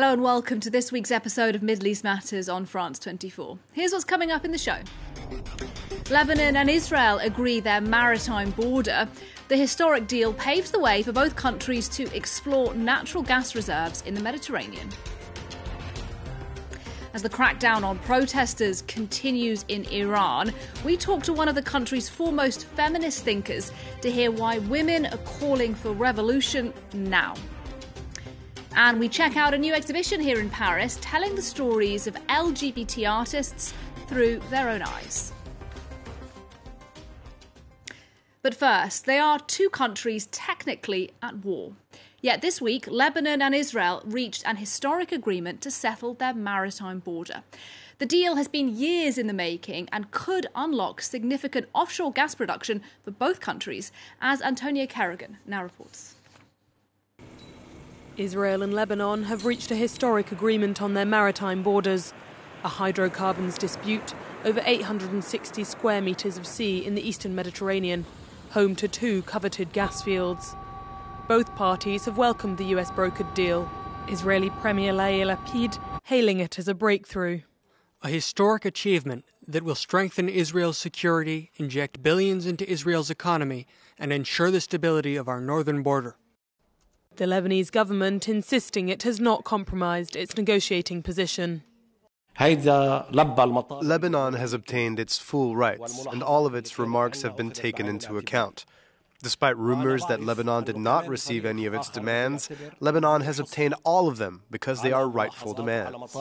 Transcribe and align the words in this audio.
Hello 0.00 0.14
and 0.14 0.22
welcome 0.22 0.60
to 0.60 0.70
this 0.70 0.90
week's 0.90 1.10
episode 1.10 1.54
of 1.54 1.62
Middle 1.62 1.86
East 1.86 2.04
Matters 2.04 2.48
on 2.48 2.64
France 2.64 2.98
24. 3.00 3.58
Here's 3.74 3.92
what's 3.92 4.02
coming 4.02 4.30
up 4.30 4.46
in 4.46 4.50
the 4.50 4.56
show. 4.56 4.78
Lebanon 6.10 6.56
and 6.56 6.70
Israel 6.70 7.18
agree 7.18 7.60
their 7.60 7.82
maritime 7.82 8.50
border. 8.52 9.06
The 9.48 9.58
historic 9.58 10.06
deal 10.06 10.32
paves 10.32 10.70
the 10.70 10.78
way 10.78 11.02
for 11.02 11.12
both 11.12 11.36
countries 11.36 11.86
to 11.90 12.04
explore 12.16 12.72
natural 12.72 13.22
gas 13.22 13.54
reserves 13.54 14.00
in 14.06 14.14
the 14.14 14.22
Mediterranean. 14.22 14.88
As 17.12 17.20
the 17.22 17.28
crackdown 17.28 17.82
on 17.82 17.98
protesters 17.98 18.80
continues 18.80 19.66
in 19.68 19.84
Iran, 19.90 20.54
we 20.82 20.96
talk 20.96 21.22
to 21.24 21.34
one 21.34 21.46
of 21.46 21.54
the 21.54 21.62
country's 21.62 22.08
foremost 22.08 22.64
feminist 22.64 23.22
thinkers 23.22 23.70
to 24.00 24.10
hear 24.10 24.30
why 24.30 24.60
women 24.60 25.04
are 25.04 25.18
calling 25.18 25.74
for 25.74 25.92
revolution 25.92 26.72
now. 26.94 27.34
And 28.76 29.00
we 29.00 29.08
check 29.08 29.36
out 29.36 29.52
a 29.52 29.58
new 29.58 29.74
exhibition 29.74 30.20
here 30.20 30.40
in 30.40 30.48
Paris 30.48 30.98
telling 31.00 31.34
the 31.34 31.42
stories 31.42 32.06
of 32.06 32.14
LGBT 32.28 33.10
artists 33.10 33.74
through 34.06 34.40
their 34.50 34.68
own 34.68 34.82
eyes. 34.82 35.32
But 38.42 38.54
first, 38.54 39.04
they 39.04 39.18
are 39.18 39.38
two 39.38 39.68
countries 39.68 40.26
technically 40.30 41.10
at 41.20 41.44
war. 41.44 41.72
Yet 42.22 42.42
this 42.42 42.60
week, 42.60 42.86
Lebanon 42.86 43.42
and 43.42 43.54
Israel 43.54 44.02
reached 44.04 44.46
an 44.46 44.56
historic 44.56 45.10
agreement 45.10 45.60
to 45.62 45.70
settle 45.70 46.14
their 46.14 46.34
maritime 46.34 47.00
border. 47.00 47.42
The 47.98 48.06
deal 48.06 48.36
has 48.36 48.48
been 48.48 48.76
years 48.76 49.18
in 49.18 49.26
the 49.26 49.34
making 49.34 49.88
and 49.92 50.10
could 50.10 50.46
unlock 50.54 51.02
significant 51.02 51.68
offshore 51.74 52.12
gas 52.12 52.34
production 52.34 52.82
for 53.04 53.10
both 53.10 53.40
countries, 53.40 53.92
as 54.20 54.40
Antonia 54.40 54.86
Kerrigan 54.86 55.36
now 55.46 55.62
reports. 55.62 56.14
Israel 58.20 58.62
and 58.62 58.74
Lebanon 58.74 59.24
have 59.24 59.46
reached 59.46 59.70
a 59.70 59.74
historic 59.74 60.30
agreement 60.30 60.82
on 60.82 60.92
their 60.92 61.06
maritime 61.06 61.62
borders. 61.62 62.12
A 62.62 62.68
hydrocarbons 62.68 63.56
dispute 63.56 64.14
over 64.44 64.60
860 64.62 65.64
square 65.64 66.02
metres 66.02 66.36
of 66.36 66.46
sea 66.46 66.84
in 66.84 66.94
the 66.94 67.08
eastern 67.08 67.34
Mediterranean, 67.34 68.04
home 68.50 68.76
to 68.76 68.86
two 68.86 69.22
coveted 69.22 69.72
gas 69.72 70.02
fields. 70.02 70.54
Both 71.28 71.56
parties 71.56 72.04
have 72.04 72.18
welcomed 72.18 72.58
the 72.58 72.66
US 72.76 72.90
brokered 72.90 73.32
deal, 73.32 73.70
Israeli 74.06 74.50
Premier 74.50 74.92
Yair 74.92 75.34
Lapid 75.34 75.78
hailing 76.04 76.40
it 76.40 76.58
as 76.58 76.68
a 76.68 76.74
breakthrough. 76.74 77.40
A 78.02 78.10
historic 78.10 78.66
achievement 78.66 79.24
that 79.48 79.62
will 79.62 79.74
strengthen 79.74 80.28
Israel's 80.28 80.76
security, 80.76 81.52
inject 81.56 82.02
billions 82.02 82.44
into 82.44 82.70
Israel's 82.70 83.08
economy, 83.08 83.66
and 83.98 84.12
ensure 84.12 84.50
the 84.50 84.60
stability 84.60 85.16
of 85.16 85.26
our 85.26 85.40
northern 85.40 85.82
border. 85.82 86.16
The 87.16 87.26
Lebanese 87.26 87.70
government 87.70 88.28
insisting 88.28 88.88
it 88.88 89.02
has 89.02 89.20
not 89.20 89.44
compromised 89.44 90.16
its 90.16 90.36
negotiating 90.36 91.02
position. 91.02 91.62
Lebanon 92.38 94.32
has 94.34 94.52
obtained 94.54 94.98
its 94.98 95.18
full 95.18 95.54
rights, 95.54 96.06
and 96.06 96.22
all 96.22 96.46
of 96.46 96.54
its 96.54 96.78
remarks 96.78 97.20
have 97.20 97.36
been 97.36 97.50
taken 97.50 97.86
into 97.86 98.16
account. 98.16 98.64
Despite 99.22 99.58
rumors 99.58 100.02
that 100.06 100.22
Lebanon 100.22 100.64
did 100.64 100.78
not 100.78 101.06
receive 101.06 101.44
any 101.44 101.66
of 101.66 101.74
its 101.74 101.90
demands, 101.90 102.48
Lebanon 102.80 103.20
has 103.20 103.38
obtained 103.38 103.74
all 103.84 104.08
of 104.08 104.16
them 104.16 104.44
because 104.50 104.80
they 104.80 104.92
are 104.92 105.06
rightful 105.06 105.52
demands. 105.52 106.16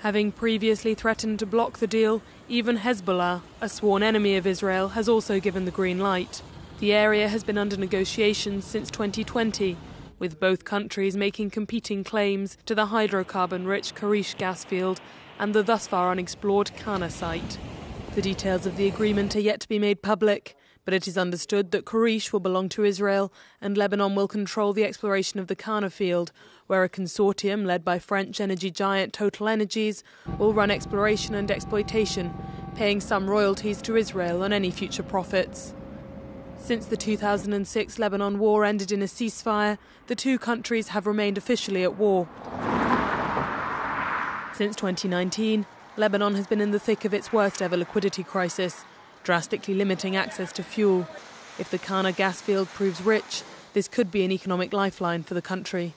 Having 0.00 0.32
previously 0.32 0.94
threatened 0.94 1.38
to 1.38 1.46
block 1.46 1.78
the 1.78 1.86
deal, 1.86 2.22
even 2.48 2.78
Hezbollah, 2.78 3.42
a 3.60 3.68
sworn 3.68 4.02
enemy 4.02 4.34
of 4.36 4.48
Israel, 4.48 4.88
has 4.88 5.08
also 5.08 5.38
given 5.38 5.64
the 5.64 5.70
green 5.70 6.00
light. 6.00 6.42
The 6.80 6.92
area 6.92 7.28
has 7.28 7.44
been 7.44 7.56
under 7.56 7.76
negotiations 7.76 8.64
since 8.64 8.90
2020, 8.90 9.76
with 10.18 10.40
both 10.40 10.64
countries 10.64 11.16
making 11.16 11.50
competing 11.50 12.02
claims 12.02 12.58
to 12.66 12.74
the 12.74 12.86
hydrocarbon 12.86 13.66
rich 13.66 13.94
Karish 13.94 14.36
gas 14.36 14.64
field 14.64 15.00
and 15.38 15.54
the 15.54 15.62
thus 15.62 15.86
far 15.86 16.10
unexplored 16.10 16.72
Kana 16.76 17.10
site. 17.10 17.58
The 18.16 18.22
details 18.22 18.66
of 18.66 18.76
the 18.76 18.88
agreement 18.88 19.36
are 19.36 19.40
yet 19.40 19.60
to 19.60 19.68
be 19.68 19.78
made 19.78 20.02
public, 20.02 20.56
but 20.84 20.92
it 20.92 21.06
is 21.06 21.16
understood 21.16 21.70
that 21.70 21.84
Karish 21.84 22.32
will 22.32 22.40
belong 22.40 22.68
to 22.70 22.84
Israel 22.84 23.32
and 23.60 23.78
Lebanon 23.78 24.16
will 24.16 24.28
control 24.28 24.72
the 24.72 24.84
exploration 24.84 25.38
of 25.38 25.46
the 25.46 25.56
Kana 25.56 25.90
field, 25.90 26.32
where 26.66 26.82
a 26.82 26.88
consortium 26.88 27.64
led 27.64 27.84
by 27.84 28.00
French 28.00 28.40
energy 28.40 28.72
giant 28.72 29.12
Total 29.12 29.48
Energies 29.48 30.02
will 30.38 30.52
run 30.52 30.72
exploration 30.72 31.36
and 31.36 31.52
exploitation, 31.52 32.34
paying 32.74 33.00
some 33.00 33.30
royalties 33.30 33.80
to 33.82 33.96
Israel 33.96 34.42
on 34.42 34.52
any 34.52 34.72
future 34.72 35.04
profits. 35.04 35.72
Since 36.64 36.86
the 36.86 36.96
2006 36.96 37.98
Lebanon 37.98 38.38
war 38.38 38.64
ended 38.64 38.90
in 38.90 39.02
a 39.02 39.04
ceasefire, 39.04 39.76
the 40.06 40.14
two 40.14 40.38
countries 40.38 40.88
have 40.88 41.06
remained 41.06 41.36
officially 41.36 41.82
at 41.82 41.98
war. 41.98 42.26
Since 44.54 44.74
2019, 44.76 45.66
Lebanon 45.98 46.36
has 46.36 46.46
been 46.46 46.62
in 46.62 46.70
the 46.70 46.78
thick 46.78 47.04
of 47.04 47.12
its 47.12 47.34
worst 47.34 47.60
ever 47.60 47.76
liquidity 47.76 48.22
crisis, 48.22 48.82
drastically 49.24 49.74
limiting 49.74 50.16
access 50.16 50.52
to 50.54 50.62
fuel. 50.62 51.06
If 51.58 51.68
the 51.68 51.76
Kana 51.76 52.12
gas 52.12 52.40
field 52.40 52.68
proves 52.68 53.02
rich, 53.02 53.42
this 53.74 53.86
could 53.86 54.10
be 54.10 54.24
an 54.24 54.32
economic 54.32 54.72
lifeline 54.72 55.22
for 55.22 55.34
the 55.34 55.42
country. 55.42 55.92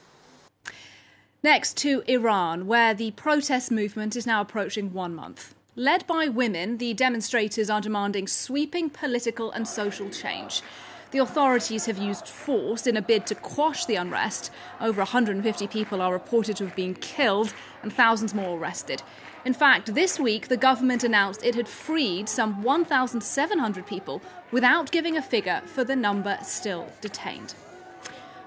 Next 1.41 1.77
to 1.77 2.03
Iran, 2.07 2.67
where 2.67 2.93
the 2.93 3.11
protest 3.11 3.71
movement 3.71 4.17
is 4.17 4.27
now 4.27 4.41
approaching 4.41 4.91
one 4.91 5.15
month. 5.15 5.55
Led 5.79 6.07
by 6.07 6.27
women, 6.27 6.79
the 6.79 6.95
demonstrators 6.95 7.69
are 7.69 7.79
demanding 7.79 8.25
sweeping 8.25 8.89
political 8.89 9.51
and 9.51 9.67
social 9.67 10.09
change. 10.09 10.63
The 11.11 11.19
authorities 11.19 11.85
have 11.85 11.99
used 11.99 12.27
force 12.27 12.87
in 12.87 12.97
a 12.97 13.01
bid 13.03 13.27
to 13.27 13.35
quash 13.35 13.85
the 13.85 13.97
unrest. 13.97 14.49
Over 14.81 15.01
150 15.01 15.67
people 15.67 16.01
are 16.01 16.11
reported 16.11 16.57
to 16.57 16.65
have 16.65 16.75
been 16.75 16.95
killed 16.95 17.53
and 17.83 17.93
thousands 17.93 18.33
more 18.33 18.57
arrested. 18.57 19.03
In 19.45 19.53
fact, 19.53 19.93
this 19.93 20.19
week 20.19 20.47
the 20.47 20.57
government 20.57 21.03
announced 21.03 21.45
it 21.45 21.53
had 21.53 21.67
freed 21.67 22.27
some 22.27 22.63
1,700 22.63 23.85
people 23.85 24.19
without 24.51 24.91
giving 24.91 25.15
a 25.15 25.21
figure 25.21 25.61
for 25.67 25.83
the 25.83 25.95
number 25.95 26.39
still 26.41 26.87
detained. 27.01 27.53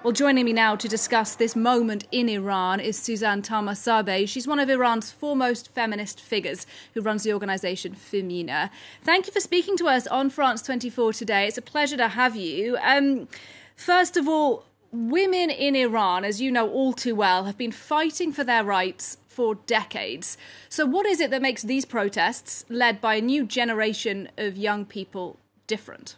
Well, 0.03 0.15
joining 0.15 0.47
me 0.47 0.55
now 0.55 0.77
to 0.77 0.89
discuss 0.89 1.35
this 1.35 1.55
moment 1.55 2.07
in 2.11 2.31
Iran 2.31 2.81
is 2.81 2.99
Suzanne 2.99 3.43
Tahmasebi. 3.43 4.27
She's 4.27 4.47
one 4.47 4.59
of 4.59 4.71
Iran's 4.71 5.11
foremost 5.11 5.69
feminist 5.75 6.23
figures 6.23 6.67
who 6.95 7.03
runs 7.03 7.23
the 7.23 7.35
organisation 7.35 7.95
FEMENA. 7.95 8.71
Thank 9.05 9.27
you 9.27 9.33
for 9.35 9.41
speaking 9.41 9.77
to 9.77 9.89
us 9.89 10.07
on 10.07 10.31
France 10.31 10.63
24 10.63 11.13
today. 11.13 11.47
It's 11.47 11.59
a 11.59 11.63
pleasure 11.63 11.99
to 11.99 12.09
have 12.09 12.35
you. 12.35 12.79
Um, 12.83 13.29
first 13.77 14.17
of 14.17 14.27
all, 14.27 14.65
women 14.91 15.51
in 15.51 15.77
Iran, 15.77 16.25
as 16.25 16.41
you 16.41 16.51
know 16.51 16.71
all 16.71 16.95
too 16.95 17.15
well, 17.15 17.45
have 17.45 17.59
been 17.59 17.71
fighting 17.71 18.33
for 18.33 18.43
their 18.43 18.65
rights 18.65 19.19
for 19.27 19.57
decades. 19.67 20.39
So, 20.71 20.87
what 20.87 21.05
is 21.05 21.21
it 21.21 21.31
that 21.31 21.43
makes 21.43 21.63
these 21.63 21.85
protests, 21.85 22.65
led 22.71 23.03
by 23.03 23.17
a 23.17 23.21
new 23.21 23.45
generation 23.45 24.31
of 24.39 24.57
young 24.57 24.87
people, 24.87 25.39
different? 25.67 26.17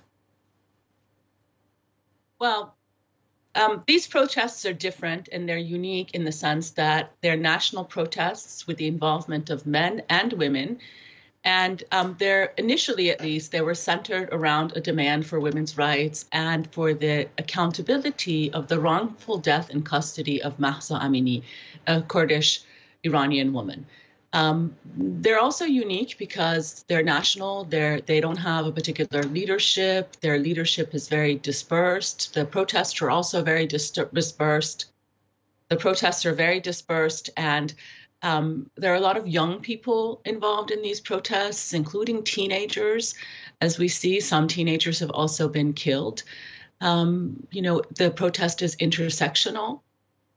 Well, 2.39 2.77
um, 3.55 3.83
these 3.87 4.07
protests 4.07 4.65
are 4.65 4.73
different 4.73 5.29
and 5.31 5.49
they're 5.49 5.59
unique 5.59 6.15
in 6.15 6.25
the 6.25 6.33
sense 6.33 6.71
that 6.71 7.13
they're 7.21 7.37
national 7.37 7.85
protests 7.85 8.67
with 8.67 8.79
the 8.79 8.87
involvement 8.87 9.51
of 9.51 9.67
men 9.67 10.03
and 10.09 10.33
women. 10.33 10.79
And 11.45 11.83
um, 11.91 12.17
they're 12.19 12.53
initially, 12.57 13.11
at 13.11 13.21
least, 13.21 13.51
they 13.51 13.61
were 13.61 13.75
centered 13.75 14.29
around 14.31 14.77
a 14.77 14.81
demand 14.81 15.27
for 15.27 15.41
women's 15.41 15.77
rights 15.77 16.25
and 16.31 16.73
for 16.73 16.95
the 16.95 17.29
accountability 17.37 18.53
of 18.53 18.69
the 18.69 18.79
wrongful 18.79 19.39
death 19.39 19.69
in 19.71 19.83
custody 19.83 20.41
of 20.41 20.61
Mahsa 20.61 20.95
Amini, 20.95 21.43
a 21.87 22.01
Kurdish 22.01 22.63
Iranian 23.03 23.53
woman. 23.53 23.87
Um, 24.33 24.77
they're 24.97 25.39
also 25.39 25.65
unique 25.65 26.17
because 26.19 26.85
they're 26.89 27.03
national. 27.03 27.65
They're 27.65 28.01
they 28.01 28.21
don't 28.21 28.39
have 28.39 28.67
a 28.67 28.73
particular 28.73 29.23
leadership. 29.25 30.17
Their 30.21 30.39
leadership 30.39 30.95
is 30.95 31.09
very 31.09 31.35
dispersed. 31.35 32.35
The 32.35 32.47
protests 32.47 33.03
are 33.03 33.11
also 33.11 33.43
very 33.43 33.67
dis- 33.67 33.91
dispersed. 33.91 34.91
The 35.69 35.77
protests 35.77 36.25
are 36.25 36.35
very 36.35 36.61
dispersed, 36.61 37.31
and 37.37 37.75
um, 38.23 38.71
there 38.77 38.93
are 38.93 38.97
a 38.97 39.01
lot 39.01 39.17
of 39.17 39.27
young 39.27 39.61
people 39.61 40.23
involved 40.25 40.71
in 40.71 40.81
these 40.81 41.01
protests, 41.01 41.75
including 41.75 42.23
teenagers. 42.25 43.15
As 43.61 43.79
we 43.79 43.89
see, 43.89 44.21
some 44.21 44.49
teenagers 44.49 45.01
have 45.01 45.11
also 45.11 45.49
been 45.49 45.73
killed. 45.73 46.23
Um, 46.81 47.47
you 47.51 47.63
know, 47.63 47.83
the 47.97 48.11
protest 48.11 48.63
is 48.63 48.77
intersectional 48.77 49.81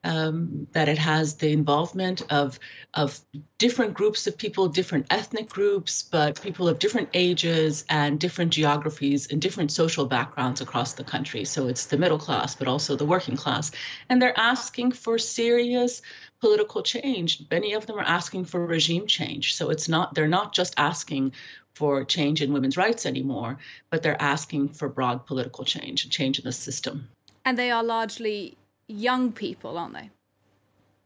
um, 0.05 0.67
that 0.71 0.87
it 0.87 0.97
has 0.99 1.35
the 1.35 1.51
involvement 1.51 2.21
of 2.31 2.59
of 2.93 3.19
different 3.57 3.93
groups 3.93 4.27
of 4.27 4.37
people, 4.37 4.69
different 4.69 5.07
ethnic 5.09 5.49
groups, 5.49 6.03
but 6.03 6.41
people 6.41 6.69
of 6.69 6.79
different 6.79 7.09
ages 7.13 7.83
and 7.89 8.19
different 8.19 8.53
geographies 8.53 9.27
and 9.27 9.41
different 9.41 9.71
social 9.71 10.05
backgrounds 10.05 10.61
across 10.61 10.93
the 10.93 11.03
country. 11.03 11.43
So 11.43 11.67
it's 11.67 11.87
the 11.87 11.97
middle 11.97 12.19
class, 12.19 12.55
but 12.55 12.67
also 12.67 12.95
the 12.95 13.05
working 13.05 13.35
class, 13.35 13.71
and 14.07 14.21
they're 14.21 14.39
asking 14.39 14.91
for 14.91 15.17
serious 15.17 16.01
political 16.39 16.83
change. 16.83 17.41
Many 17.49 17.73
of 17.73 17.87
them 17.87 17.97
are 17.97 18.03
asking 18.03 18.45
for 18.45 18.65
regime 18.65 19.07
change. 19.07 19.55
So 19.55 19.71
it's 19.71 19.89
not 19.89 20.13
they're 20.13 20.27
not 20.27 20.53
just 20.53 20.75
asking 20.77 21.33
for 21.73 22.05
change 22.05 22.41
in 22.41 22.53
women's 22.53 22.77
rights 22.77 23.05
anymore, 23.05 23.57
but 23.89 24.01
they're 24.01 24.21
asking 24.21 24.69
for 24.69 24.87
broad 24.87 25.25
political 25.25 25.65
change, 25.65 26.03
and 26.03 26.11
change 26.11 26.39
in 26.39 26.45
the 26.45 26.51
system. 26.51 27.09
And 27.43 27.57
they 27.57 27.69
are 27.69 27.83
largely 27.83 28.57
young 28.87 29.31
people, 29.31 29.77
aren't 29.77 29.93
they? 29.93 30.09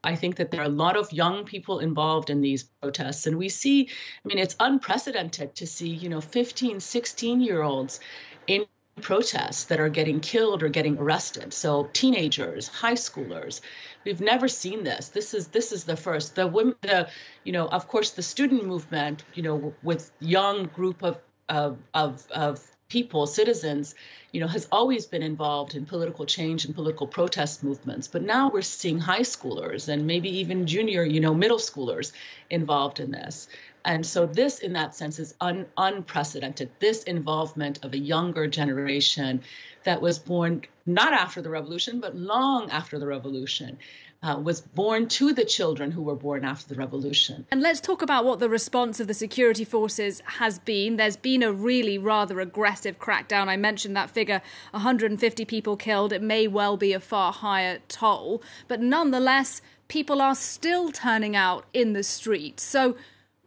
I 0.04 0.16
think 0.16 0.38
that 0.38 0.52
there 0.52 0.62
are 0.62 0.66
a 0.66 0.70
lot 0.70 0.96
of 0.96 1.12
young 1.12 1.44
people 1.44 1.80
involved 1.80 2.30
in 2.30 2.42
these 2.42 2.64
protests. 2.82 3.28
And 3.28 3.38
we 3.38 3.50
see, 3.50 3.90
I 4.24 4.28
mean, 4.28 4.38
it's 4.38 4.56
unprecedented 4.60 5.56
to 5.56 5.68
see, 5.68 5.90
you 5.90 6.08
know, 6.08 6.22
15, 6.22 6.80
16 6.80 7.42
year 7.42 7.62
olds 7.62 8.00
in 8.48 8.66
protests 9.02 9.66
that 9.66 9.80
are 9.80 9.90
getting 9.90 10.20
killed 10.20 10.64
or 10.64 10.70
getting 10.70 10.98
arrested. 10.98 11.54
So 11.54 11.90
teenagers, 11.94 12.68
high 12.68 12.94
schoolers, 12.94 13.62
we've 14.06 14.22
never 14.22 14.48
seen 14.48 14.84
this. 14.84 15.10
This 15.10 15.34
is 15.34 15.48
this 15.48 15.72
is 15.72 15.84
the 15.84 15.98
first. 15.98 16.36
The 16.36 16.48
women, 16.48 16.76
the 16.82 17.10
you 17.44 17.52
know, 17.52 17.68
of 17.68 17.88
course, 17.88 18.12
the 18.12 18.24
student 18.24 18.66
movement, 18.66 19.24
you 19.34 19.44
know, 19.44 19.74
with 19.84 20.12
young 20.20 20.66
group 20.68 21.04
of 21.04 21.20
of 21.48 21.78
of, 21.94 22.28
of 22.32 22.62
people, 22.90 23.28
citizens, 23.28 23.94
you 24.32 24.42
know, 24.42 24.48
has 24.48 24.68
always 24.72 25.06
been 25.06 25.22
involved 25.24 25.76
in 25.76 25.86
political 25.86 26.26
change 26.26 26.66
and 26.66 26.74
political 26.74 27.06
protest 27.08 27.64
movements. 27.64 28.08
But 28.08 28.24
now 28.24 28.50
we're 28.50 28.64
seeing 28.64 29.00
high 29.00 29.22
schoolers 29.22 29.88
and 29.88 30.08
maybe 30.08 30.30
even 30.40 30.66
junior, 30.66 31.04
you 31.04 31.20
know, 31.20 31.34
middle 31.34 31.60
schoolers 31.60 32.12
involved 32.50 33.00
in 33.00 33.12
this. 33.12 33.48
And 33.86 34.06
so 34.06 34.26
this, 34.26 34.60
in 34.60 34.74
that 34.74 34.96
sense, 34.96 35.20
is 35.20 35.34
un- 35.42 35.66
unprecedented. 35.78 36.70
This 36.80 37.04
involvement 37.04 37.84
of 37.84 37.94
a 37.94 37.98
younger 37.98 38.48
generation 38.48 39.42
that 39.84 40.02
was 40.02 40.20
born 40.20 40.64
not 40.86 41.14
after 41.14 41.42
the 41.42 41.50
revolution, 41.50 42.00
but 42.00 42.16
long 42.16 42.70
after 42.70 43.00
the 43.00 43.08
revolution. 43.08 43.78
Uh, 44.22 44.38
was 44.38 44.60
born 44.60 45.08
to 45.08 45.32
the 45.32 45.46
children 45.46 45.92
who 45.92 46.02
were 46.02 46.14
born 46.14 46.44
after 46.44 46.68
the 46.68 46.76
revolution. 46.76 47.46
And 47.52 47.62
let's 47.62 47.80
talk 47.80 48.02
about 48.02 48.26
what 48.26 48.40
the 48.40 48.50
response 48.50 49.00
of 49.00 49.08
the 49.08 49.14
security 49.14 49.64
forces 49.64 50.22
has 50.26 50.60
been. 50.60 50.98
There's 50.98 51.16
been 51.16 51.42
a 51.42 51.54
really 51.54 51.98
rather 51.98 52.42
aggressive 52.42 53.00
crackdown. 53.00 53.48
I 53.48 53.56
mentioned 53.56 53.96
that 53.96 54.10
figure 54.10 54.42
150 54.72 55.46
people 55.46 55.78
killed. 55.78 56.12
It 56.12 56.22
may 56.22 56.50
well 56.50 56.76
be 56.76 56.92
a 56.92 57.00
far 57.00 57.32
higher 57.32 57.80
toll, 57.88 58.44
but 58.68 58.82
nonetheless, 58.82 59.62
people 59.88 60.22
are 60.22 60.36
still 60.36 60.92
turning 60.92 61.38
out 61.38 61.64
in 61.74 61.94
the 61.94 62.04
streets. 62.04 62.62
So, 62.62 62.98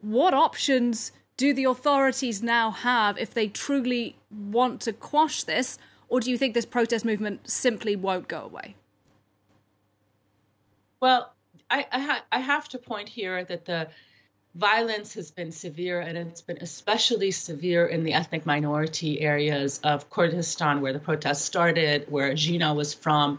what 0.03 0.35
options 0.35 1.13
do 1.37 1.55
the 1.55 1.65
authorities 1.65 2.43
now 2.43 2.71
have 2.71 3.17
if 3.17 3.33
they 3.33 3.49
truly 3.49 4.17
want 4.31 4.81
to 4.83 4.93
quash 4.93 5.45
this? 5.45 5.79
Or 6.09 6.21
do 6.21 6.31
you 6.31 6.37
think 6.37 6.53
this 6.55 6.67
protest 6.67 7.05
movement 7.05 7.49
simply 7.49 7.97
won't 7.97 8.29
go 8.29 8.43
away? 8.43 8.75
Well, 11.01 11.33
I, 11.71 11.87
I, 11.91 11.99
ha- 12.01 12.25
I 12.31 12.39
have 12.41 12.69
to 12.71 12.79
point 12.79 13.09
here 13.09 13.45
that 13.45 13.65
the 13.65 13.89
violence 14.55 15.15
has 15.15 15.31
been 15.31 15.51
severe, 15.51 16.01
and 16.01 16.19
it's 16.19 16.43
been 16.43 16.59
especially 16.61 17.31
severe 17.31 17.87
in 17.87 18.05
the 18.05 18.13
ethnic 18.13 18.45
minority 18.45 19.21
areas 19.21 19.81
of 19.83 20.11
Kurdistan, 20.11 20.83
where 20.83 20.93
the 20.93 20.99
protests 20.99 21.43
started, 21.43 22.07
where 22.11 22.35
Jina 22.35 22.75
was 22.75 22.93
from, 22.93 23.39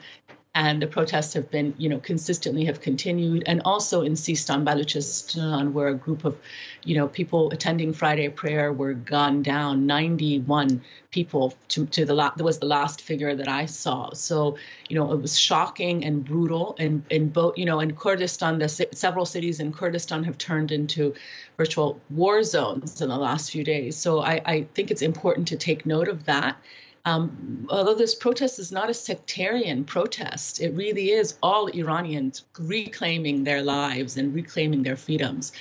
and 0.55 0.79
the 0.81 0.88
protests 0.88 1.33
have 1.33 1.50
been, 1.50 1.73
you 1.79 1.89
know, 1.89 1.97
consistently 1.97 2.65
have 2.65 2.79
continued, 2.79 3.44
and 3.47 3.61
also 3.65 4.03
in 4.03 4.13
Sistan, 4.13 4.63
Baluchistan, 4.63 5.71
where 5.71 5.88
a 5.88 5.95
group 5.95 6.25
of, 6.25 6.38
you 6.83 6.95
know, 6.95 7.07
people 7.07 7.50
attending 7.51 7.91
Friday 7.91 8.29
prayer 8.29 8.71
were 8.71 8.94
gunned 8.94 9.45
down. 9.45 9.88
Ninety-one 9.88 10.81
people 11.09 11.55
to, 11.69 11.85
to 11.88 12.05
the 12.05 12.13
last 12.13 12.38
that 12.38 12.44
was 12.44 12.59
the 12.59 12.67
last 12.67 13.01
figure 13.01 13.35
that 13.35 13.47
I 13.47 13.65
saw. 13.65 14.13
So, 14.13 14.57
you 14.89 14.95
know, 14.95 15.11
it 15.11 15.21
was 15.21 15.39
shocking 15.39 16.05
and 16.05 16.23
brutal, 16.23 16.75
and 16.77 17.03
in 17.09 17.29
both, 17.29 17.57
you 17.57 17.65
know, 17.65 17.79
in 17.79 17.95
Kurdistan, 17.95 18.59
the 18.59 18.69
several 18.69 19.25
cities 19.25 19.59
in 19.59 19.73
Kurdistan 19.73 20.23
have 20.23 20.38
turned 20.38 20.71
into 20.71 21.15
virtual 21.57 21.99
war 22.11 22.44
zones 22.44 23.01
in 23.01 23.09
the 23.09 23.17
last 23.17 23.49
few 23.49 23.63
days. 23.63 23.95
So, 23.95 24.21
I, 24.21 24.41
I 24.45 24.67
think 24.75 24.91
it's 24.91 25.01
important 25.01 25.47
to 25.47 25.57
take 25.57 25.88
note 25.88 26.07
of 26.07 26.25
that 26.25 26.57
um, 27.05 27.67
although 27.69 27.95
this 27.95 28.15
protest 28.15 28.59
is 28.59 28.71
not 28.71 28.89
a 28.89 28.94
sectarian 28.94 29.83
protest, 29.83 30.61
it 30.61 30.73
really 30.73 31.11
is 31.11 31.38
all 31.44 31.67
Iranians 31.67 32.44
reclaiming 32.57 33.44
their 33.44 33.61
lives 33.61 34.15
and 34.17 34.33
reclaiming 34.33 34.83
their 34.83 34.95
freedoms. 34.95 35.51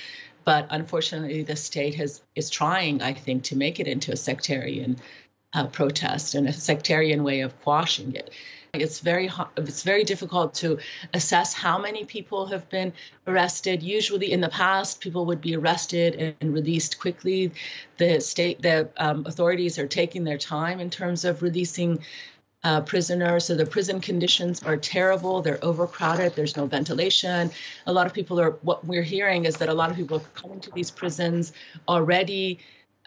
But 0.45 0.67
unfortunately, 0.69 1.43
the 1.43 1.55
state 1.55 1.95
has 1.95 2.21
is 2.35 2.49
trying, 2.49 3.01
I 3.01 3.13
think, 3.13 3.43
to 3.43 3.57
make 3.57 3.79
it 3.79 3.87
into 3.87 4.11
a 4.11 4.17
sectarian 4.17 4.97
uh, 5.53 5.67
protest 5.67 6.35
and 6.35 6.47
a 6.47 6.53
sectarian 6.53 7.23
way 7.23 7.41
of 7.41 7.59
quashing 7.61 8.15
it. 8.15 8.31
It's 8.73 9.01
very 9.01 9.29
it's 9.55 9.83
very 9.83 10.03
difficult 10.03 10.55
to 10.55 10.79
assess 11.13 11.53
how 11.53 11.77
many 11.77 12.05
people 12.05 12.47
have 12.47 12.67
been 12.71 12.91
arrested. 13.27 13.83
Usually, 13.83 14.31
in 14.31 14.41
the 14.41 14.49
past, 14.49 14.99
people 14.99 15.27
would 15.27 15.41
be 15.41 15.55
arrested 15.55 16.35
and 16.41 16.51
released 16.51 16.99
quickly. 16.99 17.51
The 17.97 18.19
state, 18.19 18.63
the 18.63 18.89
um, 18.97 19.27
authorities 19.27 19.77
are 19.77 19.87
taking 19.87 20.23
their 20.23 20.39
time 20.39 20.79
in 20.79 20.89
terms 20.89 21.23
of 21.23 21.43
releasing 21.43 21.99
uh, 22.63 22.81
prisoners. 22.81 23.45
So 23.45 23.53
the 23.53 23.67
prison 23.67 24.01
conditions 24.01 24.63
are 24.63 24.77
terrible. 24.77 25.43
They're 25.43 25.63
overcrowded. 25.63 26.33
There's 26.33 26.57
no 26.57 26.65
ventilation. 26.65 27.51
A 27.85 27.93
lot 27.93 28.07
of 28.07 28.13
people 28.13 28.39
are. 28.39 28.53
What 28.63 28.83
we're 28.87 29.03
hearing 29.03 29.45
is 29.45 29.57
that 29.57 29.69
a 29.69 29.73
lot 29.75 29.91
of 29.91 29.97
people 29.97 30.17
are 30.17 30.41
coming 30.41 30.59
to 30.61 30.71
these 30.71 30.89
prisons 30.89 31.53
already 31.87 32.57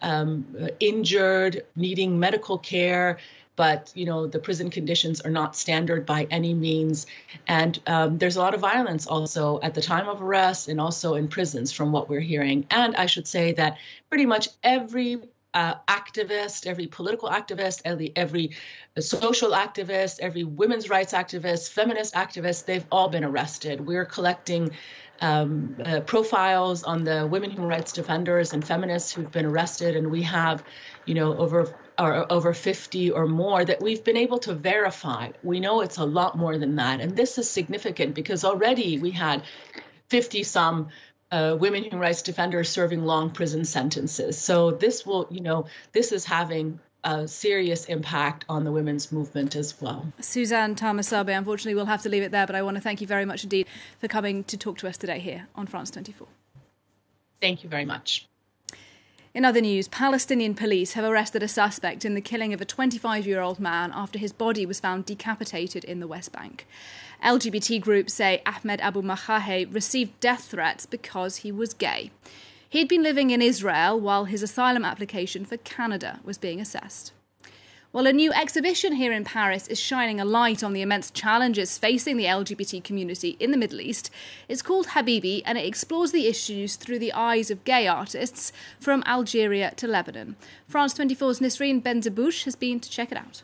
um, 0.01 0.47
injured, 0.79 1.65
needing 1.75 2.21
medical 2.21 2.57
care 2.57 3.19
but 3.57 3.91
you 3.95 4.05
know 4.05 4.27
the 4.27 4.39
prison 4.39 4.71
conditions 4.71 5.21
are 5.23 5.31
not 5.31 5.57
standard 5.57 6.07
by 6.07 6.27
any 6.31 6.55
means. 6.55 7.07
And 7.49 7.81
um, 7.87 8.19
there's 8.19 8.37
a 8.37 8.41
lot 8.41 8.55
of 8.55 8.61
violence 8.61 9.07
also 9.07 9.59
at 9.63 9.75
the 9.75 9.83
time 9.83 10.09
of 10.09 10.23
arrest 10.23 10.69
and 10.69 10.81
also 10.81 11.15
in 11.15 11.29
prisons 11.29 11.73
from 11.73 11.93
what 11.93 12.09
we're 12.09 12.21
hearing. 12.21 12.67
And 12.71 12.95
i 12.97 13.07
should 13.07 13.27
say 13.27 13.53
that 13.53 13.79
pretty 14.09 14.27
much 14.27 14.49
every 14.63 15.21
uh, 15.55 15.75
activist, 15.89 16.67
every 16.67 16.87
political 16.87 17.31
activist, 17.31 17.81
every, 17.87 18.13
every 18.15 18.51
social 19.01 19.53
activist, 19.53 20.21
every 20.21 20.45
women's 20.45 20.91
rights 20.91 21.15
activist, 21.15 21.71
feminist 21.71 22.13
activist, 22.13 22.67
they've 22.67 22.85
all 22.93 23.09
been 23.09 23.25
arrested. 23.25 23.81
We're 23.81 24.05
collecting 24.05 24.71
um, 25.23 25.77
uh, 25.83 26.01
profiles 26.01 26.83
on 26.83 27.05
the 27.05 27.27
women 27.27 27.51
human 27.51 27.69
rights 27.69 27.93
defenders 27.93 28.53
and 28.53 28.63
feminists 28.63 29.15
who've 29.15 29.33
been 29.33 29.47
arrested, 29.47 29.97
and 29.97 30.11
we 30.11 30.23
have, 30.25 30.63
you 31.07 31.15
know, 31.15 31.35
over 31.39 31.75
or 31.99 32.31
over 32.31 32.53
50 32.53 33.11
or 33.11 33.27
more 33.27 33.65
that 33.65 33.81
we've 33.81 34.05
been 34.05 34.17
able 34.17 34.39
to 34.41 34.55
verify. 34.55 35.31
We 35.43 35.61
know 35.61 35.81
it's 35.81 35.99
a 35.99 36.05
lot 36.05 36.37
more 36.37 36.59
than 36.59 36.77
that. 36.77 37.01
And 37.01 37.17
this 37.17 37.39
is 37.39 37.49
significant 37.49 38.15
because 38.15 38.45
already 38.45 38.99
we 38.99 39.11
had 39.11 39.43
50 40.09 40.43
some 40.43 40.89
uh, 41.31 41.57
women 41.59 41.83
human 41.83 41.99
rights 41.99 42.23
defenders 42.23 42.69
serving 42.69 43.05
long 43.05 43.31
prison 43.31 43.65
sentences. 43.65 44.39
So 44.39 44.71
this 44.71 45.05
will, 45.05 45.27
you 45.31 45.41
know, 45.41 45.67
this 45.93 46.13
is 46.13 46.25
having 46.25 46.79
a 47.03 47.27
serious 47.27 47.85
impact 47.87 48.45
on 48.49 48.65
the 48.65 48.73
women's 48.73 49.13
movement 49.13 49.55
as 49.55 49.81
well. 49.81 50.13
Suzanne 50.21 50.75
Tahmasebi, 50.75 51.37
unfortunately, 51.37 51.75
we'll 51.75 51.87
have 51.87 52.03
to 52.03 52.09
leave 52.09 52.23
it 52.23 52.33
there, 52.33 52.47
but 52.47 52.57
I 52.57 52.63
want 52.63 52.77
to 52.77 52.81
thank 52.81 53.01
you 53.01 53.07
very 53.07 53.25
much 53.25 53.45
indeed 53.45 53.67
for 54.01 54.09
coming 54.09 54.45
to 54.45 54.57
talk 54.57 54.79
to 54.79 54.89
us 54.89 54.97
today 54.97 55.21
here 55.21 55.47
on 55.55 55.67
France 55.67 55.91
24. 55.93 56.27
Thank 57.41 57.63
you 57.63 57.71
very 57.71 57.85
much. 57.85 58.27
In 59.37 59.45
other 59.45 59.61
news, 59.61 59.87
Palestinian 59.89 60.55
police 60.55 60.95
have 60.95 61.05
arrested 61.05 61.43
a 61.43 61.47
suspect 61.47 62.07
in 62.07 62.15
the 62.15 62.23
killing 62.23 62.55
of 62.55 62.63
a 62.63 62.65
25 62.65 63.27
year 63.27 63.43
old 63.43 63.61
man 63.61 63.93
after 63.95 64.19
his 64.19 64.33
body 64.33 64.65
was 64.65 64.81
found 64.81 65.05
decapitated 65.05 65.85
in 65.85 66.01
the 66.01 66.07
West 66.07 66.33
Bank. 66.33 66.67
LGBT 67.23 67.79
groups 67.83 68.15
say 68.15 68.41
Ahmed 68.47 68.81
Abu 68.81 69.03
Mahahe 69.03 69.67
received 69.75 70.19
death 70.21 70.45
threats 70.45 70.87
because 70.87 71.37
he 71.37 71.53
was 71.53 71.75
gay. 71.75 72.11
He'd 72.67 72.89
been 72.89 73.03
living 73.03 73.29
in 73.29 73.43
Israel 73.43 74.01
while 74.01 74.25
his 74.25 74.43
asylum 74.43 74.87
application 74.87 75.45
for 75.45 75.59
Canada 75.59 76.21
was 76.25 76.39
being 76.39 76.59
assessed. 76.59 77.13
Well, 77.97 78.07
a 78.07 78.13
new 78.13 78.31
exhibition 78.31 78.93
here 78.93 79.11
in 79.11 79.25
Paris 79.25 79.67
is 79.69 79.81
shining 79.81 80.21
a 80.21 80.27
light 80.27 80.63
on 80.63 80.75
the 80.75 80.83
immense 80.83 81.11
challenges 81.11 81.79
facing 81.79 82.19
the 82.19 82.27
LGBT 82.27 82.85
community 82.85 83.39
in 83.41 83.53
the 83.53 83.57
Middle 83.57 83.81
East. 83.81 84.11
It's 84.51 84.61
called 84.61 84.89
Habibi 84.89 85.41
and 85.47 85.57
it 85.57 85.65
explores 85.65 86.13
the 86.13 86.27
issues 86.27 86.77
through 86.77 86.99
the 86.99 87.15
eyes 87.15 87.51
of 87.51 87.65
gay 87.65 87.87
artists 87.87 88.53
from 88.79 89.03
Algeria 89.07 89.73
to 89.79 89.87
Lebanon. 89.87 90.37
France 90.69 90.93
24's 90.93 91.41
Nisreen 91.41 91.83
Benzabouche 91.83 92.45
has 92.45 92.55
been 92.55 92.81
to 92.81 92.91
check 92.91 93.13
it 93.13 93.17
out. 93.17 93.41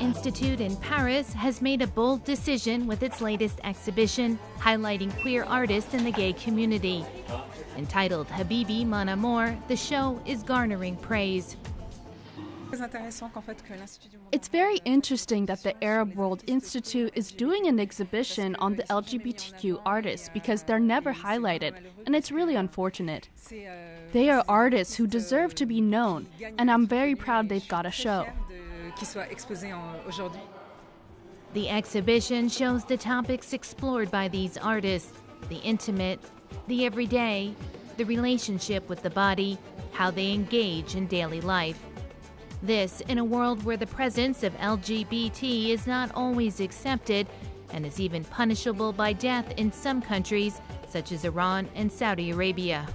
Institute 0.00 0.62
in 0.62 0.76
Paris 0.76 1.32
has 1.34 1.60
made 1.60 1.82
a 1.82 1.86
bold 1.86 2.24
decision 2.24 2.86
with 2.86 3.02
its 3.02 3.20
latest 3.20 3.60
exhibition 3.64 4.38
highlighting 4.58 5.14
queer 5.20 5.44
artists 5.44 5.92
in 5.92 6.04
the 6.04 6.10
gay 6.10 6.32
community. 6.32 7.04
Entitled 7.76 8.26
Habibi 8.28 8.86
Mon 8.86 9.10
Amour, 9.10 9.56
the 9.68 9.76
show 9.76 10.20
is 10.24 10.42
garnering 10.42 10.96
praise. 10.96 11.56
It's 14.32 14.48
very 14.48 14.80
interesting 14.84 15.44
that 15.46 15.62
the 15.62 15.84
Arab 15.84 16.14
World 16.14 16.44
Institute 16.46 17.12
is 17.14 17.30
doing 17.30 17.66
an 17.66 17.78
exhibition 17.78 18.56
on 18.56 18.76
the 18.76 18.84
LGBTQ 18.84 19.82
artists 19.84 20.30
because 20.32 20.62
they're 20.62 20.80
never 20.80 21.12
highlighted, 21.12 21.74
and 22.06 22.16
it's 22.16 22.30
really 22.30 22.54
unfortunate. 22.54 23.28
They 24.12 24.30
are 24.30 24.44
artists 24.48 24.94
who 24.94 25.06
deserve 25.06 25.54
to 25.56 25.66
be 25.66 25.80
known, 25.80 26.26
and 26.58 26.70
I'm 26.70 26.86
very 26.86 27.14
proud 27.16 27.48
they've 27.48 27.68
got 27.68 27.86
a 27.86 27.90
show 27.90 28.26
qui 28.90 29.04
soit 29.04 29.30
exposé 29.30 29.72
aujourd'hui. 30.06 30.40
The 31.52 31.68
exhibition 31.68 32.48
shows 32.48 32.84
the 32.84 32.96
topics 32.96 33.52
explored 33.52 34.10
by 34.10 34.28
these 34.28 34.56
artists 34.56 35.12
the 35.48 35.56
intimate, 35.56 36.20
the 36.68 36.86
everyday, 36.86 37.54
the 37.96 38.04
relationship 38.04 38.88
with 38.88 39.02
the 39.02 39.10
body, 39.10 39.58
how 39.92 40.10
they 40.10 40.32
engage 40.32 40.94
in 40.94 41.06
daily 41.06 41.40
life. 41.40 41.78
This 42.62 43.00
in 43.08 43.18
a 43.18 43.24
world 43.24 43.64
where 43.64 43.76
the 43.76 43.86
presence 43.86 44.42
of 44.42 44.56
LGBT 44.58 45.70
is 45.70 45.86
not 45.86 46.12
always 46.14 46.60
accepted 46.60 47.26
and 47.72 47.84
is 47.84 47.98
even 47.98 48.24
punishable 48.24 48.92
by 48.92 49.12
death 49.12 49.52
in 49.56 49.72
some 49.72 50.02
countries, 50.02 50.60
such 50.88 51.10
as 51.10 51.24
Iran 51.24 51.68
and 51.74 51.90
Saudi 51.90 52.30
Arabia. 52.30 52.86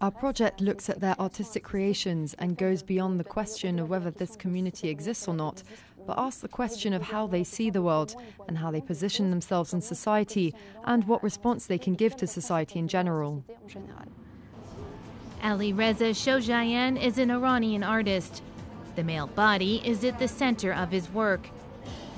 Our 0.00 0.10
project 0.10 0.60
looks 0.60 0.90
at 0.90 1.00
their 1.00 1.18
artistic 1.18 1.64
creations 1.64 2.34
and 2.34 2.56
goes 2.56 2.82
beyond 2.82 3.18
the 3.18 3.24
question 3.24 3.78
of 3.78 3.88
whether 3.88 4.10
this 4.10 4.36
community 4.36 4.88
exists 4.88 5.26
or 5.26 5.34
not, 5.34 5.62
but 6.06 6.18
asks 6.18 6.42
the 6.42 6.48
question 6.48 6.92
of 6.92 7.02
how 7.02 7.26
they 7.26 7.44
see 7.44 7.70
the 7.70 7.82
world 7.82 8.14
and 8.46 8.58
how 8.58 8.70
they 8.70 8.80
position 8.80 9.30
themselves 9.30 9.72
in 9.72 9.80
society 9.80 10.54
and 10.84 11.06
what 11.06 11.22
response 11.22 11.66
they 11.66 11.78
can 11.78 11.94
give 11.94 12.16
to 12.16 12.26
society 12.26 12.78
in 12.78 12.88
general. 12.88 13.44
Ali 15.42 15.72
Reza 15.72 16.10
Shojaian 16.10 17.02
is 17.02 17.18
an 17.18 17.30
Iranian 17.30 17.82
artist. 17.82 18.42
The 18.96 19.04
male 19.04 19.26
body 19.28 19.80
is 19.84 20.04
at 20.04 20.18
the 20.18 20.28
center 20.28 20.72
of 20.72 20.90
his 20.90 21.10
work. 21.10 21.48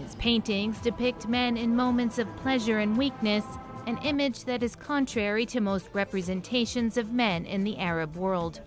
His 0.03 0.15
paintings 0.17 0.79
depict 0.79 1.29
men 1.29 1.57
in 1.57 1.77
moments 1.77 2.19
of 2.19 2.37
pleasure 2.37 2.81
and 2.81 2.99
weakness 2.99 3.45
an 3.87 3.99
image 3.99 4.45
that 4.45 4.63
is 4.63 4.75
contrary 4.75 5.45
to 5.47 5.61
most 5.61 5.89
representations 5.93 6.97
of 6.97 7.13
men 7.13 7.45
in 7.45 7.65
the 7.65 7.79
Arab 7.79 8.17
world. 8.17 8.61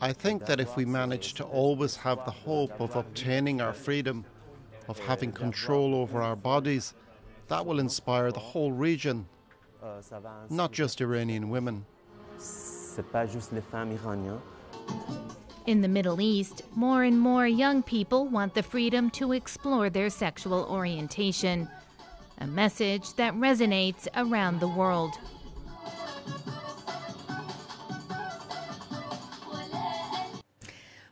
I 0.00 0.12
think 0.12 0.46
that 0.46 0.60
if 0.60 0.76
we 0.76 0.84
manage 0.84 1.34
to 1.34 1.44
always 1.44 1.96
have 1.96 2.24
the 2.24 2.30
hope 2.30 2.80
of 2.80 2.96
obtaining 2.96 3.60
our 3.60 3.72
freedom, 3.72 4.24
of 4.88 4.98
having 4.98 5.32
control 5.32 5.94
over 5.94 6.22
our 6.22 6.36
bodies, 6.36 6.94
that 7.48 7.64
will 7.64 7.80
inspire 7.80 8.32
the 8.32 8.40
whole 8.40 8.72
region, 8.72 9.26
not 10.50 10.72
just 10.72 11.00
Iranian 11.00 11.50
women. 11.50 11.84
In 15.66 15.80
the 15.80 15.88
Middle 15.88 16.20
East, 16.20 16.62
more 16.76 17.04
and 17.04 17.18
more 17.18 17.46
young 17.46 17.82
people 17.82 18.26
want 18.26 18.52
the 18.52 18.62
freedom 18.62 19.08
to 19.12 19.32
explore 19.32 19.88
their 19.88 20.10
sexual 20.10 20.64
orientation, 20.64 21.70
a 22.38 22.46
message 22.46 23.14
that 23.14 23.32
resonates 23.32 24.06
around 24.14 24.60
the 24.60 24.68
world. 24.68 25.14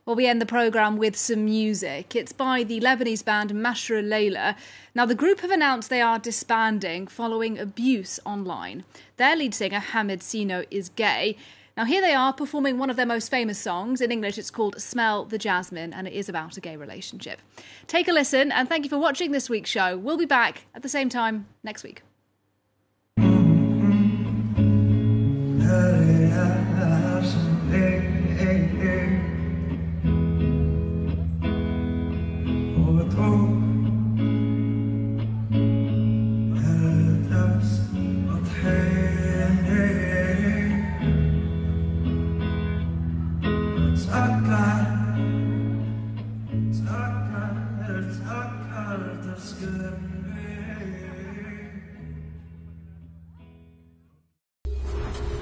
Well, 0.05 0.17
we 0.17 0.27
end 0.27 0.43
the 0.43 0.47
programme 0.47 0.99
with 0.99 1.17
some 1.17 1.47
music. 1.47 2.15
It's 2.15 2.33
by 2.33 2.65
the 2.65 2.81
Lebanese 2.81 3.25
band 3.25 3.53
Mashrou' 3.53 4.07
Leila. 4.07 4.57
Now, 4.95 5.07
the 5.07 5.15
group 5.15 5.41
have 5.41 5.51
announced 5.51 5.89
they 5.89 6.03
are 6.03 6.19
disbanding 6.19 7.07
following 7.07 7.59
abuse 7.59 8.21
online. 8.27 8.85
Their 9.17 9.35
lead 9.35 9.55
singer, 9.55 9.79
Hamed 9.79 10.21
Sinno, 10.21 10.67
is 10.71 10.91
gay. 10.91 11.39
Now, 11.77 11.87
here 11.87 12.03
they 12.03 12.13
are 12.13 12.35
performing 12.35 12.79
one 12.79 12.91
of 12.91 12.97
their 12.97 13.07
most 13.07 13.31
famous 13.31 13.59
songs. 13.59 14.03
In 14.03 14.13
English, 14.13 14.37
it's 14.37 14.51
called 14.51 14.81
Smell 14.81 15.25
the 15.25 15.39
Jasmine, 15.39 15.95
and 15.95 16.07
it 16.07 16.13
is 16.13 16.29
about 16.29 16.57
a 16.59 16.61
gay 16.61 16.77
relationship. 16.77 17.41
Take 17.87 18.09
a 18.09 18.13
listen, 18.13 18.53
and 18.53 18.69
thank 18.69 18.85
you 18.85 18.91
for 18.91 18.99
watching 18.99 19.33
this 19.33 19.49
week's 19.49 19.71
show. 19.71 19.97
We'll 19.97 20.19
be 20.19 20.27
back 20.27 20.67
at 20.75 20.83
the 20.83 20.89
same 20.89 21.09
time 21.09 21.47
next 21.63 21.83
week. 21.83 22.03